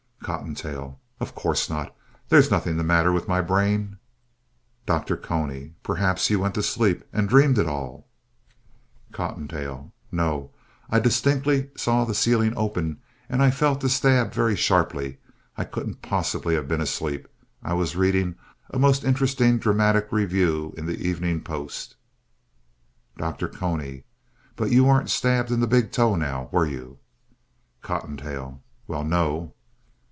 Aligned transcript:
COTTONTAIL 0.23 0.99
Of 1.19 1.33
course 1.35 1.67
not. 1.69 1.93
There's 2.29 2.51
nothing 2.51 2.77
the 2.77 2.83
matter 2.83 3.11
with 3.11 3.27
my 3.27 3.41
brain. 3.41 3.97
DR. 4.85 5.17
CONY 5.17 5.73
Perhaps 5.83 6.29
you 6.29 6.39
went 6.39 6.53
to 6.55 6.63
sleep 6.63 7.03
and 7.11 7.27
dreamed 7.27 7.57
it 7.57 7.67
all. 7.67 8.07
COTTONTAIL 9.11 9.91
No, 10.11 10.51
I 10.91 10.99
distinctly 10.99 11.69
saw 11.75 12.05
the 12.05 12.13
ceiling 12.13 12.53
open 12.55 13.01
and 13.27 13.41
I 13.41 13.49
felt 13.51 13.81
the 13.81 13.89
stab 13.89 14.31
very 14.31 14.55
sharply. 14.55 15.17
I 15.57 15.65
couldn't 15.65 16.03
possibly 16.03 16.53
have 16.53 16.67
been 16.67 16.81
asleep. 16.81 17.27
I 17.63 17.73
was 17.73 17.95
reading 17.97 18.35
a 18.69 18.79
most 18.79 19.03
interesting 19.03 19.57
dramatic 19.57 20.11
review 20.11 20.73
in 20.77 20.85
The 20.85 20.97
Evening 21.05 21.41
Post. 21.41 21.95
DR. 23.17 23.47
CONY 23.49 24.03
But 24.55 24.71
you 24.71 24.85
weren't 24.85 25.09
stabbed 25.09 25.51
in 25.51 25.59
the 25.61 25.67
big 25.67 25.91
toe, 25.91 26.15
now, 26.15 26.47
were 26.53 26.67
you? 26.67 26.99
COTTONTAIL 27.81 28.61
Well, 28.87 29.03
no. 29.03 29.55